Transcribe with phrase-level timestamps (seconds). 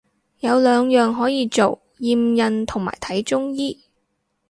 [0.39, 3.79] 有兩樣可以做，驗孕同埋睇中醫